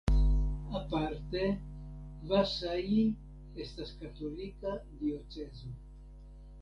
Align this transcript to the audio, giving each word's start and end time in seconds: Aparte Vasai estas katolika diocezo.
Aparte 0.79 1.41
Vasai 2.31 2.97
estas 3.67 3.93
katolika 4.01 4.75
diocezo. 5.03 5.75